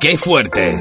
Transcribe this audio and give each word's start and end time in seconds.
¡Qué 0.00 0.16
fuerte! 0.16 0.78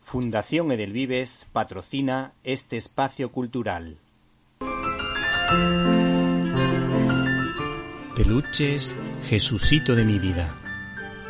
Fundación 0.00 0.70
Edelvives 0.70 1.46
patrocina 1.52 2.34
este 2.44 2.76
espacio 2.76 3.32
cultural. 3.32 3.98
Peluches, 8.16 8.96
Jesucito 9.26 9.94
de 9.96 10.04
mi 10.04 10.18
vida. 10.18 10.54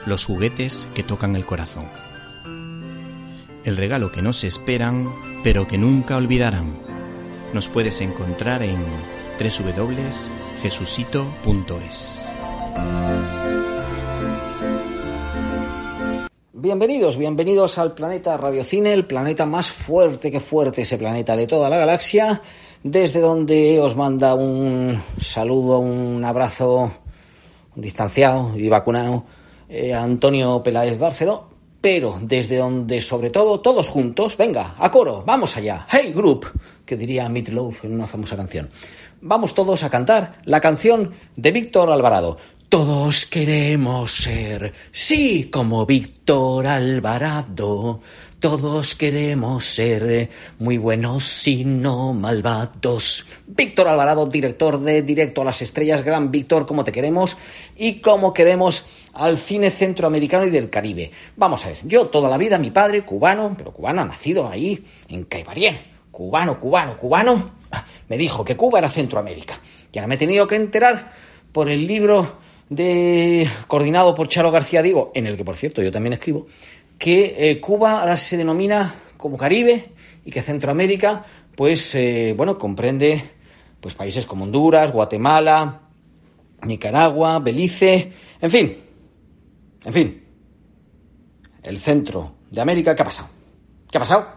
Los 0.05 0.25
juguetes 0.25 0.89
que 0.95 1.05
tocan 1.05 1.37
el 1.37 1.47
corazón. 1.47 1.85
El 3.65 3.77
regalo 3.77 4.11
que 4.11 4.21
no 4.21 4.33
se 4.33 4.49
esperan, 4.49 5.13
pero 5.45 5.69
que 5.69 5.79
nunca 5.79 6.17
olvidarán. 6.17 6.77
Nos 7.53 7.69
puedes 7.69 8.01
encontrar 8.01 8.65
en 8.65 8.81
www.jesucito.es. 9.39 12.27
Bienvenidos, 16.53 17.17
bienvenidos 17.17 17.79
al 17.79 17.95
planeta 17.95 18.37
Radiocine, 18.37 18.93
el 18.93 19.07
planeta 19.07 19.47
más 19.47 19.71
fuerte 19.71 20.33
que 20.33 20.41
fuerte, 20.41 20.83
ese 20.83 20.99
planeta 20.99 21.37
de 21.37 21.47
toda 21.47 21.71
la 21.71 21.77
galaxia, 21.77 22.43
desde 22.83 23.21
donde 23.21 23.79
os 23.81 23.97
manda 23.97 24.35
un 24.35 25.01
saludo, 25.21 25.79
un 25.79 26.25
abrazo 26.25 26.91
distanciado 27.75 28.57
y 28.57 28.69
vacunado 28.69 29.25
eh, 29.69 29.95
Antonio 29.95 30.63
Peláez 30.63 30.99
Bárcelo, 30.99 31.49
pero 31.81 32.19
desde 32.21 32.59
donde 32.59 33.01
sobre 33.01 33.31
todo 33.31 33.61
todos 33.61 33.89
juntos, 33.89 34.37
venga, 34.37 34.75
a 34.79 34.91
coro, 34.91 35.25
vamos 35.27 35.57
allá, 35.57 35.87
hey 35.91 36.13
group, 36.15 36.47
que 36.85 36.97
diría 36.97 37.29
Meatloaf 37.29 37.85
en 37.85 37.95
una 37.95 38.07
famosa 38.07 38.37
canción. 38.37 38.69
Vamos 39.21 39.55
todos 39.55 39.85
a 39.85 39.91
cantar 39.91 40.41
la 40.45 40.61
canción 40.61 41.13
de 41.37 41.53
Víctor 41.53 41.91
Alvarado. 41.91 42.39
Todos 42.69 43.27
queremos 43.27 44.15
ser, 44.15 44.73
sí, 44.91 45.49
como 45.53 45.87
Víctor 45.87 46.67
Alvarado. 46.67 48.01
Todos 48.43 48.97
queremos 48.97 49.65
ser 49.65 50.29
muy 50.59 50.77
buenos 50.77 51.47
y 51.47 51.65
no 51.65 52.13
malvados. 52.13 53.25
Víctor 53.47 53.87
Alvarado, 53.87 54.27
director 54.27 54.81
de 54.81 55.03
Directo 55.03 55.43
a 55.43 55.45
las 55.45 55.63
Estrellas, 55.63 56.03
gran 56.03 56.33
Víctor, 56.33 56.67
como 56.67 56.83
te 56.83 56.91
queremos 56.91 57.37
y 57.77 58.01
como 58.01 58.33
queremos 58.33 58.85
al 59.13 59.39
cine 59.39 59.71
centroamericano 59.71 60.45
y 60.45 60.51
del 60.51 60.71
Caribe. 60.71 61.13
Vamos 61.37 61.65
a 61.65 61.69
ver, 61.69 61.79
yo 61.85 62.09
toda 62.09 62.29
la 62.29 62.37
vida, 62.37 62.59
mi 62.59 62.73
padre, 62.73 63.05
cubano, 63.05 63.55
pero 63.57 63.73
cubano, 63.73 64.05
nacido 64.05 64.49
ahí, 64.49 64.85
en 65.07 65.23
Caibarien, 65.27 65.79
cubano, 66.11 66.59
cubano, 66.59 66.99
cubano, 66.99 67.49
me 68.09 68.19
dijo 68.19 68.45
que 68.45 68.57
Cuba 68.57 68.81
era 68.81 68.91
Centroamérica. 68.91 69.61
Y 69.93 69.99
ahora 70.01 70.09
me 70.09 70.17
he 70.17 70.19
tenido 70.19 70.49
que 70.49 70.57
enterar 70.57 71.13
por 71.53 71.69
el 71.69 71.87
libro 71.87 72.39
de 72.69 73.49
coordinado 73.69 74.15
por 74.15 74.29
Charo 74.29 74.51
García 74.51 74.83
Diego, 74.83 75.13
en 75.15 75.27
el 75.27 75.37
que 75.37 75.45
por 75.45 75.57
cierto 75.57 75.83
yo 75.83 75.93
también 75.93 76.15
escribo, 76.15 76.47
que 77.03 77.35
eh, 77.37 77.59
Cuba 77.59 78.01
ahora 78.01 78.17
se 78.17 78.37
denomina 78.37 78.95
como 79.17 79.37
Caribe 79.37 79.91
y 80.25 80.31
que 80.31 80.41
Centroamérica, 80.41 81.25
pues 81.57 81.97
eh, 81.97 82.33
bueno, 82.37 82.57
comprende 82.57 83.29
pues 83.81 83.97
países 83.97 84.25
como 84.25 84.45
Honduras, 84.45 84.93
Guatemala, 84.93 85.81
Nicaragua, 86.63 87.41
Belice, 87.41 88.13
en 88.41 88.51
fin, 88.53 88.77
en 89.85 89.93
fin, 89.93 90.25
el 91.65 91.79
centro 91.79 92.35
de 92.49 92.61
América, 92.61 92.95
¿qué 92.95 93.03
ha 93.03 93.07
pasado? 93.07 93.29
¿Qué 93.91 93.99
ha 93.99 94.01
pasado? 94.01 94.29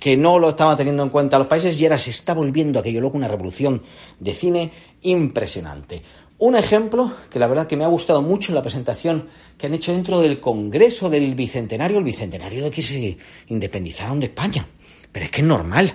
Que 0.00 0.16
no 0.16 0.40
lo 0.40 0.50
estaban 0.50 0.76
teniendo 0.76 1.04
en 1.04 1.10
cuenta 1.10 1.38
los 1.38 1.46
países 1.46 1.80
y 1.80 1.84
ahora 1.84 1.98
se 1.98 2.10
está 2.10 2.34
volviendo 2.34 2.80
aquello 2.80 3.00
loco 3.00 3.16
una 3.16 3.28
revolución 3.28 3.84
de 4.18 4.34
cine 4.34 4.72
impresionante. 5.02 6.02
Un 6.40 6.54
ejemplo 6.54 7.12
que 7.30 7.40
la 7.40 7.48
verdad 7.48 7.66
que 7.66 7.76
me 7.76 7.82
ha 7.82 7.88
gustado 7.88 8.22
mucho 8.22 8.52
en 8.52 8.54
la 8.54 8.62
presentación 8.62 9.28
que 9.56 9.66
han 9.66 9.74
hecho 9.74 9.92
dentro 9.92 10.20
del 10.20 10.38
Congreso 10.38 11.10
del 11.10 11.34
Bicentenario, 11.34 11.98
el 11.98 12.04
Bicentenario 12.04 12.62
de 12.62 12.70
que 12.70 12.80
se 12.80 13.18
independizaron 13.48 14.20
de 14.20 14.26
España. 14.26 14.64
Pero 15.10 15.24
es 15.24 15.32
que 15.32 15.40
es 15.40 15.46
normal, 15.46 15.92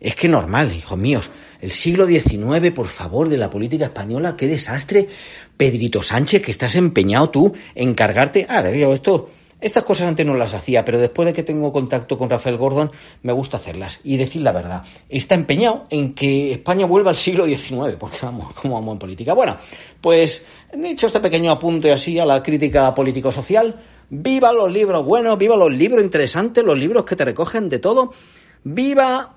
es 0.00 0.14
que 0.14 0.26
es 0.26 0.30
normal, 0.30 0.74
hijos 0.74 0.96
míos. 0.96 1.30
El 1.60 1.70
siglo 1.70 2.06
XIX, 2.06 2.72
por 2.74 2.86
favor, 2.86 3.28
de 3.28 3.36
la 3.36 3.50
política 3.50 3.84
española, 3.84 4.36
qué 4.38 4.46
desastre. 4.46 5.06
Pedrito 5.54 6.02
Sánchez, 6.02 6.40
que 6.40 6.50
estás 6.50 6.76
empeñado 6.76 7.28
tú 7.28 7.52
en 7.74 7.92
cargarte. 7.92 8.46
Ah, 8.48 8.62
esto 8.66 9.28
estas 9.64 9.82
cosas 9.82 10.08
antes 10.08 10.26
no 10.26 10.34
las 10.34 10.52
hacía, 10.52 10.84
pero 10.84 10.98
después 10.98 11.24
de 11.24 11.32
que 11.32 11.42
tengo 11.42 11.72
contacto 11.72 12.18
con 12.18 12.28
Rafael 12.28 12.58
Gordon, 12.58 12.92
me 13.22 13.32
gusta 13.32 13.56
hacerlas 13.56 14.00
y 14.04 14.18
decir 14.18 14.42
la 14.42 14.52
verdad. 14.52 14.84
Está 15.08 15.34
empeñado 15.34 15.86
en 15.88 16.12
que 16.12 16.52
España 16.52 16.84
vuelva 16.84 17.10
al 17.10 17.16
siglo 17.16 17.46
XIX, 17.46 17.96
porque 17.98 18.18
vamos, 18.22 18.52
como 18.52 18.74
vamos 18.74 18.92
en 18.92 18.98
política. 18.98 19.32
Bueno, 19.32 19.56
pues 20.02 20.44
hecho 20.70 21.06
este 21.06 21.20
pequeño 21.20 21.50
apunte 21.50 21.90
así 21.90 22.18
a 22.18 22.26
la 22.26 22.42
crítica 22.42 22.94
político-social. 22.94 23.74
Viva 24.10 24.52
los 24.52 24.70
libros 24.70 25.02
buenos, 25.02 25.38
viva 25.38 25.56
los 25.56 25.72
libros 25.72 26.04
interesantes, 26.04 26.62
los 26.62 26.76
libros 26.76 27.06
que 27.06 27.16
te 27.16 27.24
recogen 27.24 27.70
de 27.70 27.78
todo. 27.78 28.12
Viva 28.64 29.36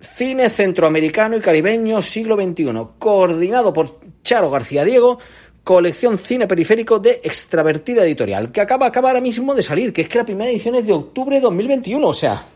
Cine 0.00 0.50
Centroamericano 0.50 1.36
y 1.38 1.40
Caribeño 1.40 2.02
siglo 2.02 2.36
XXI, 2.36 2.72
coordinado 2.98 3.72
por 3.72 4.00
Charo 4.22 4.50
García 4.50 4.84
Diego, 4.84 5.18
colección 5.64 6.18
cine 6.18 6.46
periférico 6.46 6.98
de 6.98 7.20
Extravertida 7.22 8.04
Editorial, 8.04 8.50
que 8.50 8.60
acaba, 8.60 8.86
acaba 8.86 9.08
ahora 9.08 9.20
mismo 9.20 9.54
de 9.54 9.62
salir, 9.62 9.92
que 9.92 10.02
es 10.02 10.08
que 10.08 10.18
la 10.18 10.24
primera 10.24 10.50
edición 10.50 10.74
es 10.74 10.86
de 10.86 10.92
octubre 10.92 11.36
de 11.36 11.42
2021, 11.42 12.06
o 12.06 12.14
sea... 12.14 12.46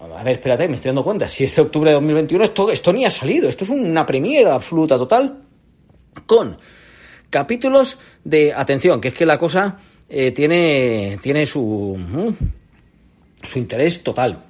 A 0.00 0.22
ver, 0.22 0.34
espérate, 0.34 0.68
me 0.68 0.76
estoy 0.76 0.90
dando 0.90 1.04
cuenta, 1.04 1.28
si 1.28 1.44
es 1.44 1.56
de 1.56 1.62
octubre 1.62 1.90
de 1.90 1.94
2021, 1.94 2.44
esto, 2.44 2.70
esto 2.70 2.92
ni 2.92 3.04
ha 3.04 3.10
salido, 3.10 3.48
esto 3.48 3.64
es 3.64 3.70
una 3.70 4.06
premiera 4.06 4.54
absoluta 4.54 4.96
total, 4.96 5.42
con 6.26 6.58
capítulos 7.30 7.98
de... 8.24 8.52
Atención, 8.54 9.00
que 9.00 9.08
es 9.08 9.14
que 9.14 9.26
la 9.26 9.38
cosa 9.38 9.78
eh, 10.08 10.30
tiene, 10.32 11.18
tiene 11.20 11.46
su... 11.46 11.98
su 13.42 13.58
interés 13.58 14.02
total. 14.02 14.44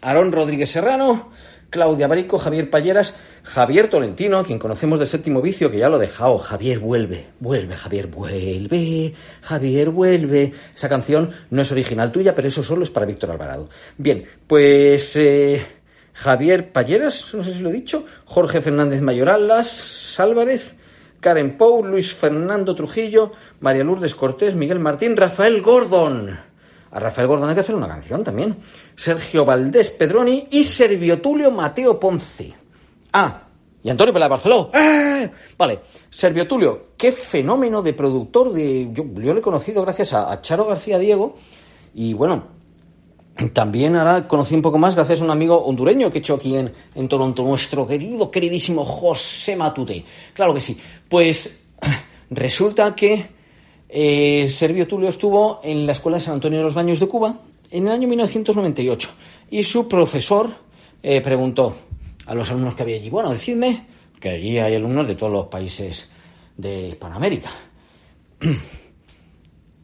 Aarón 0.00 0.32
Rodríguez 0.32 0.70
Serrano, 0.70 1.30
Claudia 1.74 2.06
Barico, 2.06 2.38
Javier 2.38 2.70
Palleras, 2.70 3.14
Javier 3.42 3.88
Tolentino, 3.88 4.38
a 4.38 4.44
quien 4.44 4.60
conocemos 4.60 5.00
de 5.00 5.06
Séptimo 5.06 5.42
Vicio, 5.42 5.72
que 5.72 5.78
ya 5.78 5.88
lo 5.88 5.98
dejado. 5.98 6.38
Javier, 6.38 6.78
vuelve, 6.78 7.26
vuelve, 7.40 7.74
Javier, 7.74 8.06
vuelve, 8.06 9.12
Javier, 9.42 9.90
vuelve. 9.90 10.52
Esa 10.72 10.88
canción 10.88 11.32
no 11.50 11.62
es 11.62 11.72
original 11.72 12.12
tuya, 12.12 12.32
pero 12.32 12.46
eso 12.46 12.62
solo 12.62 12.84
es 12.84 12.90
para 12.90 13.06
Víctor 13.06 13.32
Alvarado. 13.32 13.68
Bien, 13.98 14.24
pues 14.46 15.16
eh, 15.16 15.66
Javier 16.12 16.70
Palleras, 16.70 17.34
no 17.34 17.42
sé 17.42 17.54
si 17.54 17.58
lo 17.58 17.70
he 17.70 17.72
dicho, 17.72 18.06
Jorge 18.24 18.60
Fernández 18.60 19.00
Mayoralas, 19.00 20.14
Álvarez, 20.20 20.76
Karen 21.18 21.56
Pou, 21.56 21.84
Luis 21.84 22.14
Fernando 22.14 22.76
Trujillo, 22.76 23.32
María 23.58 23.82
Lourdes 23.82 24.14
Cortés, 24.14 24.54
Miguel 24.54 24.78
Martín, 24.78 25.16
Rafael 25.16 25.60
Gordon. 25.60 26.53
A 26.94 27.00
Rafael 27.00 27.26
Gordon 27.26 27.48
hay 27.48 27.56
que 27.56 27.60
hacer 27.60 27.74
una 27.74 27.88
canción 27.88 28.22
también. 28.22 28.56
Sergio 28.94 29.44
Valdés 29.44 29.90
Pedroni 29.90 30.46
y 30.52 30.62
Servio 30.62 31.20
Tulio 31.20 31.50
Mateo 31.50 31.98
Ponce. 31.98 32.54
Ah, 33.12 33.48
y 33.82 33.90
Antonio 33.90 34.14
Pela 34.14 34.28
Barceló. 34.28 34.70
¡Eh! 34.72 35.28
Vale, 35.58 35.80
Servio 36.08 36.46
Tulio, 36.46 36.90
qué 36.96 37.10
fenómeno 37.10 37.82
de 37.82 37.94
productor. 37.94 38.52
De... 38.52 38.90
Yo, 38.92 39.04
yo 39.12 39.34
lo 39.34 39.40
he 39.40 39.42
conocido 39.42 39.82
gracias 39.82 40.12
a, 40.12 40.40
Charo 40.40 40.66
García 40.66 40.96
Diego. 41.00 41.34
Y 41.94 42.14
bueno, 42.14 42.44
también 43.52 43.96
ahora 43.96 44.28
conocí 44.28 44.54
un 44.54 44.62
poco 44.62 44.78
más 44.78 44.94
gracias 44.94 45.20
a 45.20 45.24
un 45.24 45.32
amigo 45.32 45.64
hondureño 45.64 46.12
que 46.12 46.18
he 46.18 46.20
hecho 46.20 46.34
aquí 46.34 46.54
en, 46.56 47.08
Toronto, 47.08 47.42
nuestro 47.42 47.88
querido, 47.88 48.30
queridísimo 48.30 48.84
José 48.84 49.56
Matute. 49.56 50.04
Claro 50.32 50.54
que 50.54 50.60
sí. 50.60 50.78
Pues 51.08 51.64
resulta 52.30 52.94
que 52.94 53.33
eh, 53.96 54.48
Servio 54.48 54.88
Tulio 54.88 55.08
estuvo 55.08 55.60
en 55.62 55.86
la 55.86 55.92
Escuela 55.92 56.16
de 56.16 56.20
San 56.20 56.34
Antonio 56.34 56.58
de 56.58 56.64
los 56.64 56.74
Baños 56.74 56.98
de 56.98 57.06
Cuba 57.06 57.38
en 57.70 57.86
el 57.86 57.92
año 57.92 58.08
1998 58.08 59.08
y 59.52 59.62
su 59.62 59.86
profesor 59.86 60.50
eh, 61.00 61.20
preguntó 61.20 61.76
a 62.26 62.34
los 62.34 62.50
alumnos 62.50 62.74
que 62.74 62.82
había 62.82 62.96
allí, 62.96 63.08
bueno, 63.08 63.30
decidme, 63.30 63.86
que 64.18 64.30
allí 64.30 64.58
hay 64.58 64.74
alumnos 64.74 65.06
de 65.06 65.14
todos 65.14 65.32
los 65.32 65.46
países 65.46 66.10
de 66.56 66.88
Hispanoamérica. 66.88 67.50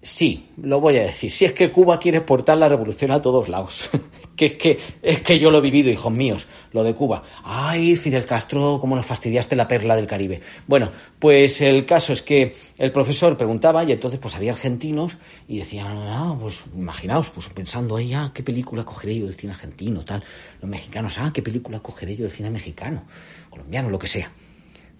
Sí, 0.02 0.48
lo 0.56 0.80
voy 0.80 0.96
a 0.96 1.02
decir. 1.02 1.30
Si 1.30 1.44
es 1.44 1.52
que 1.52 1.70
Cuba 1.70 1.98
quiere 1.98 2.18
exportar 2.18 2.56
la 2.56 2.70
revolución 2.70 3.10
a 3.10 3.20
todos 3.20 3.50
lados. 3.50 3.90
que 4.36 4.46
es 4.46 4.54
que 4.54 4.78
es 5.02 5.20
que 5.20 5.38
yo 5.38 5.50
lo 5.50 5.58
he 5.58 5.60
vivido, 5.60 5.90
hijos 5.90 6.10
míos, 6.10 6.46
lo 6.72 6.82
de 6.82 6.94
Cuba. 6.94 7.22
Ay, 7.44 7.96
Fidel 7.96 8.24
Castro, 8.24 8.78
cómo 8.80 8.96
nos 8.96 9.04
fastidiaste 9.04 9.56
la 9.56 9.68
perla 9.68 9.96
del 9.96 10.06
Caribe. 10.06 10.40
Bueno, 10.66 10.90
pues 11.18 11.60
el 11.60 11.84
caso 11.84 12.14
es 12.14 12.22
que 12.22 12.56
el 12.78 12.92
profesor 12.92 13.36
preguntaba 13.36 13.84
y 13.84 13.92
entonces 13.92 14.18
pues 14.18 14.34
había 14.36 14.52
argentinos 14.52 15.18
y 15.46 15.58
decían, 15.58 15.88
ah, 15.88 16.34
pues 16.40 16.64
imaginaos, 16.74 17.28
pues 17.28 17.50
pensando 17.50 17.96
ahí, 17.96 18.14
ah, 18.14 18.30
qué 18.32 18.42
película 18.42 18.84
cogeré 18.84 19.16
yo 19.16 19.26
del 19.26 19.34
cine 19.34 19.52
argentino, 19.52 20.02
tal. 20.06 20.24
Los 20.62 20.70
mexicanos, 20.70 21.18
ah, 21.18 21.30
qué 21.34 21.42
película 21.42 21.80
cogeré 21.80 22.16
yo 22.16 22.22
del 22.22 22.32
cine 22.32 22.48
mexicano, 22.48 23.04
colombiano, 23.50 23.90
lo 23.90 23.98
que 23.98 24.06
sea. 24.06 24.32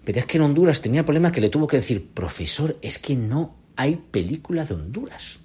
Pero 0.03 0.19
es 0.19 0.27
que 0.27 0.37
en 0.37 0.43
Honduras 0.43 0.79
tenía 0.79 0.99
el 0.99 1.05
problema 1.05 1.31
que 1.31 1.41
le 1.41 1.49
tuvo 1.49 1.65
que 1.65 1.77
decir, 1.77 2.11
profesor, 2.13 2.77
es 2.83 2.99
que 2.99 3.15
no 3.15 3.60
hay 3.75 3.95
película 3.95 4.65
de 4.65 4.73
Honduras. 4.73 5.39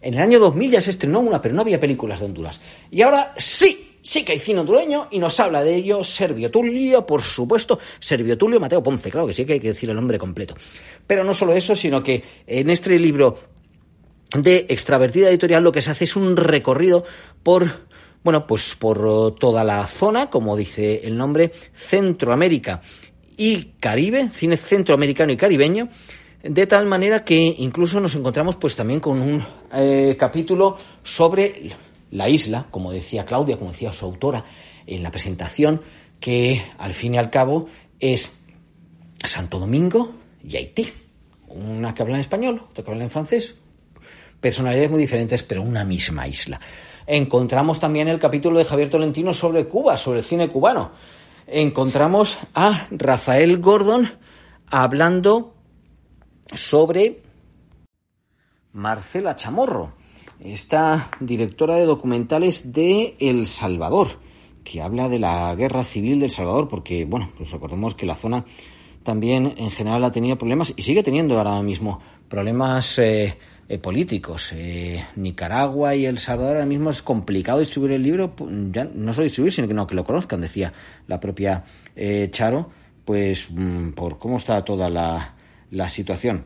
En 0.00 0.14
el 0.14 0.20
año 0.20 0.38
2000 0.38 0.70
ya 0.70 0.80
se 0.80 0.90
estrenó 0.90 1.20
una, 1.20 1.42
pero 1.42 1.54
no 1.54 1.62
había 1.62 1.80
películas 1.80 2.20
de 2.20 2.26
Honduras. 2.26 2.60
Y 2.90 3.02
ahora 3.02 3.34
sí, 3.36 3.98
sí 4.00 4.24
que 4.24 4.32
hay 4.32 4.38
cine 4.38 4.60
hondureño 4.60 5.08
y 5.10 5.18
nos 5.18 5.40
habla 5.40 5.64
de 5.64 5.74
ello 5.74 6.04
Servio 6.04 6.50
Tulio, 6.50 7.04
por 7.04 7.22
supuesto, 7.22 7.78
Servio 7.98 8.38
Tulio 8.38 8.60
Mateo 8.60 8.82
Ponce, 8.82 9.10
claro 9.10 9.26
que 9.26 9.34
sí 9.34 9.44
que 9.44 9.54
hay 9.54 9.60
que 9.60 9.68
decir 9.68 9.90
el 9.90 9.96
nombre 9.96 10.18
completo. 10.18 10.54
Pero 11.06 11.24
no 11.24 11.34
solo 11.34 11.52
eso, 11.52 11.74
sino 11.74 12.02
que 12.02 12.22
en 12.46 12.70
este 12.70 12.98
libro 12.98 13.38
de 14.36 14.66
Extravertida 14.68 15.30
Editorial 15.30 15.64
lo 15.64 15.72
que 15.72 15.82
se 15.82 15.90
hace 15.90 16.04
es 16.04 16.16
un 16.16 16.36
recorrido 16.36 17.04
por 17.42 17.88
bueno, 18.22 18.46
pues 18.46 18.74
por 18.74 19.36
toda 19.36 19.64
la 19.64 19.86
zona, 19.86 20.28
como 20.28 20.56
dice 20.56 21.02
el 21.04 21.16
nombre, 21.16 21.52
Centroamérica 21.72 22.82
y 23.36 23.72
Caribe, 23.80 24.28
cine 24.32 24.56
centroamericano 24.56 25.32
y 25.32 25.36
caribeño, 25.36 25.88
de 26.42 26.66
tal 26.66 26.86
manera 26.86 27.24
que 27.24 27.54
incluso 27.58 28.00
nos 28.00 28.14
encontramos 28.14 28.56
pues 28.56 28.76
también 28.76 29.00
con 29.00 29.20
un 29.20 29.44
eh, 29.72 30.16
capítulo 30.18 30.76
sobre 31.02 31.70
la 32.10 32.28
isla, 32.28 32.66
como 32.70 32.92
decía 32.92 33.26
Claudia, 33.26 33.58
como 33.58 33.72
decía 33.72 33.92
su 33.92 34.04
autora 34.04 34.44
en 34.86 35.02
la 35.02 35.10
presentación, 35.10 35.82
que 36.20 36.62
al 36.78 36.94
fin 36.94 37.14
y 37.14 37.18
al 37.18 37.30
cabo 37.30 37.66
es 38.00 38.32
Santo 39.24 39.58
Domingo 39.58 40.12
y 40.42 40.56
Haití. 40.56 40.92
Una 41.48 41.94
que 41.94 42.02
habla 42.02 42.14
en 42.14 42.20
español, 42.20 42.62
otra 42.70 42.84
que 42.84 42.90
habla 42.90 43.04
en 43.04 43.10
francés. 43.10 43.54
Personalidades 44.40 44.90
muy 44.90 45.00
diferentes, 45.00 45.42
pero 45.42 45.62
una 45.62 45.84
misma 45.84 46.28
isla. 46.28 46.60
Encontramos 47.06 47.80
también 47.80 48.08
el 48.08 48.18
capítulo 48.18 48.58
de 48.58 48.64
Javier 48.64 48.90
Tolentino 48.90 49.32
sobre 49.32 49.66
Cuba, 49.66 49.96
sobre 49.96 50.18
el 50.18 50.24
cine 50.24 50.48
cubano. 50.48 50.92
Encontramos 51.46 52.38
a 52.54 52.86
Rafael 52.90 53.58
Gordon 53.58 54.10
hablando 54.70 55.57
sobre 56.54 57.20
Marcela 58.72 59.36
Chamorro, 59.36 59.92
esta 60.40 61.10
directora 61.20 61.76
de 61.76 61.84
documentales 61.84 62.72
de 62.72 63.16
El 63.18 63.46
Salvador, 63.46 64.08
que 64.64 64.80
habla 64.80 65.08
de 65.08 65.18
la 65.18 65.54
guerra 65.54 65.84
civil 65.84 66.20
del 66.20 66.30
Salvador, 66.30 66.68
porque, 66.68 67.04
bueno, 67.04 67.32
pues 67.36 67.50
recordemos 67.50 67.94
que 67.94 68.06
la 68.06 68.14
zona 68.14 68.44
también 69.02 69.54
en 69.56 69.70
general 69.70 70.04
ha 70.04 70.12
tenido 70.12 70.36
problemas 70.36 70.74
y 70.76 70.82
sigue 70.82 71.02
teniendo 71.02 71.38
ahora 71.38 71.62
mismo 71.62 72.00
problemas 72.28 72.98
eh, 72.98 73.38
eh, 73.68 73.78
políticos. 73.78 74.52
Eh, 74.54 75.02
Nicaragua 75.16 75.94
y 75.94 76.04
El 76.04 76.18
Salvador 76.18 76.56
ahora 76.56 76.66
mismo 76.66 76.90
es 76.90 77.02
complicado 77.02 77.60
distribuir 77.60 77.92
el 77.92 78.02
libro, 78.02 78.34
ya 78.70 78.84
no 78.84 79.14
solo 79.14 79.24
distribuir, 79.24 79.52
sino 79.52 79.66
que 79.66 79.74
no 79.74 79.86
que 79.86 79.94
lo 79.94 80.04
conozcan, 80.04 80.40
decía 80.40 80.72
la 81.06 81.18
propia 81.18 81.64
Charo, 82.30 82.70
pues 83.04 83.50
mm, 83.50 83.90
por 83.90 84.18
cómo 84.18 84.36
está 84.36 84.62
toda 84.62 84.90
la, 84.90 85.34
la 85.70 85.88
situación. 85.88 86.44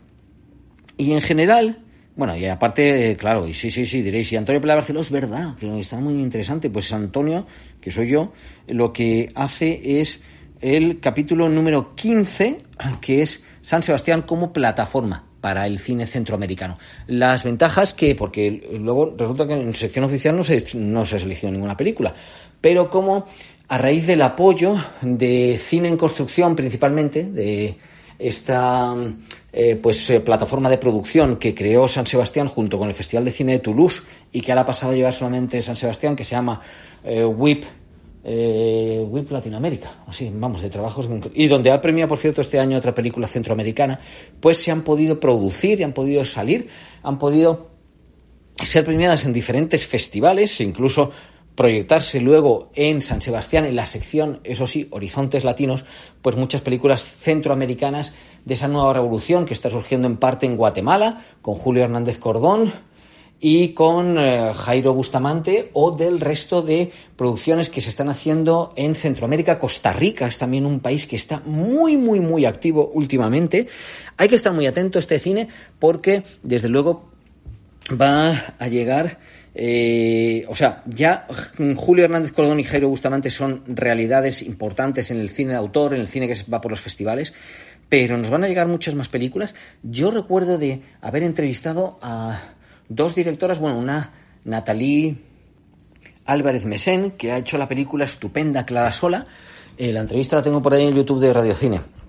Y 0.96 1.12
en 1.12 1.20
general, 1.20 1.82
bueno, 2.16 2.36
y 2.36 2.46
aparte, 2.46 3.16
claro, 3.18 3.46
y 3.48 3.54
sí, 3.54 3.70
sí, 3.70 3.86
sí, 3.86 4.02
diréis, 4.02 4.32
y 4.32 4.36
Antonio 4.36 4.60
Pela 4.60 4.74
Barceló 4.74 5.00
es 5.00 5.10
verdad, 5.10 5.56
que 5.56 5.80
está 5.80 5.96
muy 5.96 6.14
interesante. 6.14 6.70
Pues 6.70 6.92
Antonio, 6.92 7.46
que 7.80 7.90
soy 7.90 8.08
yo, 8.08 8.32
lo 8.68 8.92
que 8.92 9.30
hace 9.34 10.00
es 10.00 10.20
el 10.60 11.00
capítulo 11.00 11.48
número 11.48 11.94
15, 11.94 12.58
que 13.00 13.22
es 13.22 13.42
San 13.62 13.82
Sebastián 13.82 14.22
como 14.22 14.52
plataforma 14.52 15.26
para 15.40 15.66
el 15.66 15.80
cine 15.80 16.06
centroamericano. 16.06 16.78
Las 17.08 17.42
ventajas 17.42 17.94
que, 17.94 18.14
porque 18.14 18.70
luego 18.78 19.14
resulta 19.18 19.46
que 19.46 19.54
en 19.54 19.74
sección 19.74 20.04
oficial 20.04 20.36
no 20.36 20.44
se, 20.44 20.64
no 20.74 21.04
se 21.04 21.16
elegido 21.16 21.50
ninguna 21.50 21.76
película, 21.76 22.14
pero 22.60 22.88
como 22.88 23.26
a 23.68 23.78
raíz 23.78 24.06
del 24.06 24.22
apoyo 24.22 24.76
de 25.00 25.58
cine 25.58 25.88
en 25.88 25.96
construcción 25.96 26.54
principalmente, 26.54 27.24
de 27.24 27.76
esta 28.22 28.94
eh, 29.52 29.76
pues, 29.76 30.08
eh, 30.10 30.20
plataforma 30.20 30.70
de 30.70 30.78
producción 30.78 31.36
que 31.36 31.54
creó 31.54 31.88
San 31.88 32.06
Sebastián 32.06 32.48
junto 32.48 32.78
con 32.78 32.88
el 32.88 32.94
Festival 32.94 33.24
de 33.24 33.30
Cine 33.30 33.52
de 33.52 33.58
Toulouse 33.58 34.02
y 34.32 34.40
que 34.40 34.52
ahora 34.52 34.62
ha 34.62 34.66
pasado 34.66 34.92
a 34.92 34.94
llevar 34.94 35.12
solamente 35.12 35.60
San 35.60 35.76
Sebastián, 35.76 36.14
que 36.14 36.24
se 36.24 36.30
llama 36.30 36.60
eh, 37.04 37.24
WIP, 37.24 37.64
WIP 38.24 39.30
Latinoamérica, 39.32 40.04
así, 40.06 40.30
vamos, 40.32 40.62
de 40.62 40.70
trabajos. 40.70 41.08
Y 41.34 41.48
donde 41.48 41.72
ha 41.72 41.80
premiado, 41.80 42.08
por 42.08 42.18
cierto, 42.18 42.40
este 42.40 42.60
año 42.60 42.78
otra 42.78 42.94
película 42.94 43.26
centroamericana, 43.26 43.98
pues 44.40 44.58
se 44.58 44.70
han 44.70 44.82
podido 44.82 45.18
producir 45.18 45.80
y 45.80 45.82
han 45.82 45.92
podido 45.92 46.24
salir, 46.24 46.68
han 47.02 47.18
podido 47.18 47.72
ser 48.62 48.84
premiadas 48.84 49.24
en 49.24 49.32
diferentes 49.32 49.84
festivales, 49.84 50.60
incluso 50.60 51.10
proyectarse 51.54 52.20
luego 52.20 52.70
en 52.74 53.02
San 53.02 53.20
Sebastián, 53.20 53.64
en 53.64 53.76
la 53.76 53.86
sección, 53.86 54.40
eso 54.44 54.66
sí, 54.66 54.88
Horizontes 54.90 55.44
Latinos, 55.44 55.84
pues 56.22 56.36
muchas 56.36 56.62
películas 56.62 57.04
centroamericanas 57.18 58.14
de 58.44 58.54
esa 58.54 58.68
nueva 58.68 58.92
revolución 58.92 59.46
que 59.46 59.54
está 59.54 59.70
surgiendo 59.70 60.06
en 60.06 60.16
parte 60.16 60.46
en 60.46 60.56
Guatemala, 60.56 61.24
con 61.42 61.54
Julio 61.54 61.84
Hernández 61.84 62.18
Cordón 62.18 62.72
y 63.44 63.70
con 63.70 64.18
eh, 64.18 64.52
Jairo 64.54 64.94
Bustamante, 64.94 65.70
o 65.72 65.90
del 65.90 66.20
resto 66.20 66.62
de 66.62 66.92
producciones 67.16 67.68
que 67.68 67.80
se 67.80 67.90
están 67.90 68.08
haciendo 68.08 68.72
en 68.76 68.94
Centroamérica. 68.94 69.58
Costa 69.58 69.92
Rica 69.92 70.28
es 70.28 70.38
también 70.38 70.64
un 70.64 70.80
país 70.80 71.06
que 71.06 71.16
está 71.16 71.42
muy, 71.44 71.96
muy, 71.96 72.20
muy 72.20 72.44
activo 72.44 72.90
últimamente. 72.94 73.66
Hay 74.16 74.28
que 74.28 74.36
estar 74.36 74.52
muy 74.52 74.66
atento 74.66 74.98
a 74.98 75.00
este 75.00 75.18
cine 75.18 75.48
porque, 75.80 76.22
desde 76.44 76.68
luego, 76.68 77.10
va 77.90 78.54
a 78.58 78.68
llegar 78.68 79.18
eh, 79.54 80.44
o 80.48 80.54
sea, 80.54 80.82
ya 80.86 81.26
Julio 81.76 82.04
Hernández 82.04 82.32
Cordón 82.32 82.60
y 82.60 82.64
Jairo 82.64 82.88
Bustamante 82.88 83.30
son 83.30 83.62
realidades 83.66 84.42
importantes 84.42 85.10
en 85.10 85.20
el 85.20 85.30
cine 85.30 85.50
de 85.50 85.56
autor, 85.56 85.94
en 85.94 86.00
el 86.00 86.08
cine 86.08 86.26
que 86.26 86.36
va 86.50 86.60
por 86.60 86.70
los 86.70 86.80
festivales, 86.80 87.32
pero 87.88 88.16
nos 88.16 88.30
van 88.30 88.44
a 88.44 88.48
llegar 88.48 88.66
muchas 88.66 88.94
más 88.94 89.08
películas. 89.08 89.54
Yo 89.82 90.10
recuerdo 90.10 90.56
de 90.58 90.80
haber 91.00 91.22
entrevistado 91.22 91.98
a 92.00 92.40
dos 92.88 93.14
directoras, 93.14 93.58
bueno, 93.58 93.78
una 93.78 94.12
Natalie 94.44 95.16
Álvarez 96.24 96.64
Mesén, 96.64 97.12
que 97.12 97.32
ha 97.32 97.38
hecho 97.38 97.58
la 97.58 97.68
película 97.68 98.04
estupenda 98.04 98.64
Clara 98.64 98.92
Sola. 98.92 99.26
Eh, 99.76 99.92
la 99.92 100.00
entrevista 100.00 100.36
la 100.36 100.42
tengo 100.42 100.62
por 100.62 100.72
ahí 100.72 100.86
en 100.86 100.94
YouTube 100.94 101.20
de 101.20 101.32
Radio 101.32 101.54
Cine. 101.54 102.01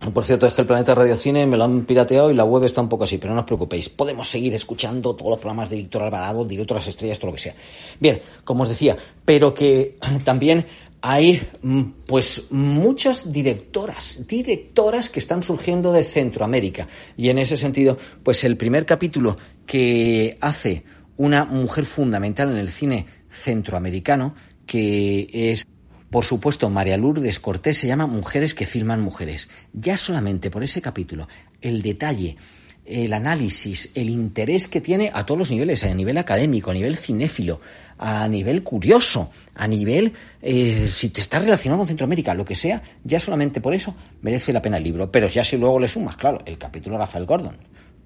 Por 0.00 0.24
cierto, 0.24 0.46
es 0.46 0.54
que 0.54 0.62
el 0.62 0.66
Planeta 0.66 0.94
Radio 0.94 1.14
Cine 1.14 1.46
me 1.46 1.58
lo 1.58 1.64
han 1.64 1.84
pirateado 1.84 2.30
y 2.30 2.34
la 2.34 2.44
web 2.44 2.64
está 2.64 2.80
un 2.80 2.88
poco 2.88 3.04
así, 3.04 3.18
pero 3.18 3.34
no 3.34 3.40
os 3.40 3.46
preocupéis. 3.46 3.90
Podemos 3.90 4.26
seguir 4.28 4.54
escuchando 4.54 5.14
todos 5.14 5.32
los 5.32 5.38
programas 5.38 5.68
de 5.68 5.76
Víctor 5.76 6.02
Alvarado, 6.02 6.46
Directo 6.46 6.72
a 6.72 6.78
las 6.78 6.88
Estrellas, 6.88 7.18
todo 7.18 7.30
lo 7.30 7.34
que 7.34 7.42
sea. 7.42 7.54
Bien, 8.00 8.22
como 8.42 8.62
os 8.62 8.70
decía, 8.70 8.96
pero 9.26 9.52
que 9.52 9.98
también 10.24 10.64
hay 11.02 11.46
mm, 11.62 11.82
pues 12.06 12.50
muchas 12.50 13.30
directoras, 13.30 14.26
directoras 14.26 15.10
que 15.10 15.20
están 15.20 15.42
surgiendo 15.42 15.92
de 15.92 16.02
Centroamérica. 16.02 16.88
Y 17.18 17.28
en 17.28 17.38
ese 17.38 17.58
sentido, 17.58 17.98
pues 18.22 18.42
el 18.44 18.56
primer 18.56 18.86
capítulo 18.86 19.36
que 19.66 20.38
hace 20.40 20.82
una 21.18 21.44
mujer 21.44 21.84
fundamental 21.84 22.50
en 22.50 22.56
el 22.56 22.70
cine 22.70 23.04
centroamericano, 23.28 24.34
que 24.64 25.28
es 25.30 25.66
por 26.10 26.24
supuesto, 26.24 26.68
María 26.70 26.96
Lourdes 26.96 27.38
Cortés 27.38 27.78
se 27.78 27.86
llama 27.86 28.06
Mujeres 28.06 28.54
que 28.54 28.66
filman 28.66 29.00
mujeres. 29.00 29.48
Ya 29.72 29.96
solamente 29.96 30.50
por 30.50 30.64
ese 30.64 30.82
capítulo, 30.82 31.28
el 31.60 31.82
detalle, 31.82 32.36
el 32.84 33.12
análisis, 33.12 33.92
el 33.94 34.10
interés 34.10 34.66
que 34.66 34.80
tiene 34.80 35.12
a 35.14 35.24
todos 35.24 35.38
los 35.38 35.50
niveles, 35.52 35.84
a 35.84 35.94
nivel 35.94 36.18
académico, 36.18 36.72
a 36.72 36.74
nivel 36.74 36.96
cinéfilo, 36.96 37.60
a 37.96 38.26
nivel 38.26 38.64
curioso, 38.64 39.30
a 39.54 39.68
nivel, 39.68 40.12
eh, 40.42 40.88
si 40.88 41.10
te 41.10 41.20
estás 41.20 41.44
relacionado 41.44 41.78
con 41.78 41.86
Centroamérica, 41.86 42.34
lo 42.34 42.44
que 42.44 42.56
sea, 42.56 42.82
ya 43.04 43.20
solamente 43.20 43.60
por 43.60 43.72
eso 43.72 43.94
merece 44.22 44.52
la 44.52 44.60
pena 44.60 44.78
el 44.78 44.82
libro. 44.82 45.12
Pero 45.12 45.28
ya 45.28 45.44
si 45.44 45.56
luego 45.56 45.78
le 45.78 45.86
sumas, 45.86 46.16
claro, 46.16 46.42
el 46.44 46.58
capítulo 46.58 46.96
de 46.96 47.02
Rafael 47.02 47.26
Gordon, 47.26 47.56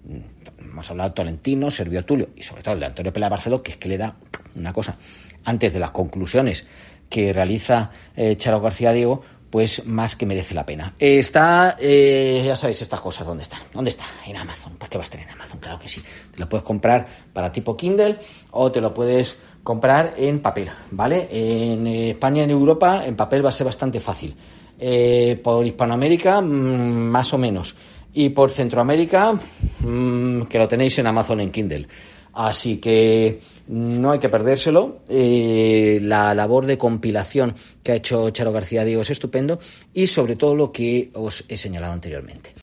mm, 0.05 0.63
hemos 0.71 0.91
hablado 0.91 1.09
de 1.09 1.15
Tolentino, 1.15 1.71
Servio 1.71 2.05
Tulio 2.05 2.29
y 2.37 2.43
sobre 2.43 2.63
todo 2.63 2.75
el 2.75 2.81
de 2.81 2.87
Antonio 2.87 3.15
Pela 3.15 3.31
Barceló, 3.31 3.63
que 3.63 3.73
es 3.73 3.77
que 3.79 3.89
le 3.89 3.97
da 3.97 4.15
una 4.57 4.73
cosa, 4.73 4.99
antes 5.45 5.73
de 5.73 5.81
las 5.81 5.91
conclusiones 5.91 6.67
que 7.09 7.33
realiza 7.33 7.91
eh, 8.17 8.37
Charo 8.37 8.61
García 8.61 8.93
Diego, 8.93 9.23
pues 9.55 9.87
más 9.87 10.17
que 10.17 10.27
merece 10.27 10.53
la 10.53 10.67
pena. 10.67 10.95
Está, 10.99 11.77
eh, 11.79 12.43
ya 12.45 12.57
sabéis 12.57 12.83
estas 12.83 13.01
cosas, 13.01 13.25
¿dónde 13.25 13.45
están? 13.45 13.61
¿Dónde 13.73 13.91
está? 13.91 14.05
En 14.27 14.37
Amazon. 14.37 14.75
¿Por 14.75 14.89
qué 14.89 14.99
va 14.99 15.03
a 15.03 15.05
estar 15.05 15.21
en 15.21 15.31
Amazon? 15.31 15.61
Claro 15.61 15.79
que 15.79 15.87
sí. 15.87 16.03
Te 16.33 16.41
lo 16.41 16.49
puedes 16.49 16.65
comprar 16.65 17.07
para 17.33 17.53
tipo 17.53 17.77
Kindle 17.77 18.19
o 18.51 18.73
te 18.73 18.81
lo 18.81 18.93
puedes 18.93 19.37
comprar 19.63 20.15
en 20.19 20.41
papel, 20.41 20.71
¿vale? 20.91 21.29
En 21.31 21.87
España, 21.87 22.43
en 22.43 22.51
Europa, 22.51 23.05
en 23.07 23.15
papel 23.15 23.45
va 23.45 23.51
a 23.51 23.53
ser 23.53 23.67
bastante 23.67 24.01
fácil. 24.01 24.37
Eh, 24.77 25.41
por 25.43 25.65
Hispanoamérica, 25.65 26.41
mm, 26.41 26.47
más 26.47 27.33
o 27.33 27.39
menos. 27.39 27.77
Y 28.13 28.31
por 28.31 28.51
Centroamérica, 28.51 29.39
mm, 29.81 30.43
que 30.43 30.59
lo 30.59 30.67
tenéis 30.67 30.99
en 30.99 31.07
Amazon 31.07 31.41
en 31.41 31.53
Kindle. 31.53 31.87
Así 32.35 32.79
que 32.79 33.41
no 33.69 34.11
hay 34.11 34.19
que 34.19 34.29
perdérselo. 34.29 34.99
Eh, 35.09 36.01
la 36.03 36.35
labor 36.35 36.67
de 36.67 36.77
compilación 36.77 37.55
que 37.83 37.93
ha 37.93 37.97
hecho 37.97 38.31
Charo 38.31 38.53
García 38.53 38.85
Diego 38.85 39.03
es 39.03 39.11
estupendo 39.11 39.59
y 39.95 40.09
sobre 40.09 40.37
todo 40.37 40.55
lo 40.55 40.73
que 40.73 41.11
os 41.15 41.45
he 41.49 41.57
señalado 41.57 41.93
anteriormente. 41.93 42.51